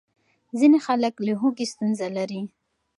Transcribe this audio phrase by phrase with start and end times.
[0.59, 2.41] ځینې خلک له هوږې ستونزه لري.